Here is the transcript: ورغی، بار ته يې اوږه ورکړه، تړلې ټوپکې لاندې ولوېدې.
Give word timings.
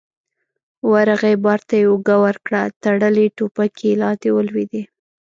ورغی، 0.91 1.35
بار 1.43 1.59
ته 1.67 1.73
يې 1.81 1.85
اوږه 1.89 2.15
ورکړه، 2.25 2.61
تړلې 2.83 3.25
ټوپکې 3.37 3.89
لاندې 4.01 4.29
ولوېدې. 4.33 4.81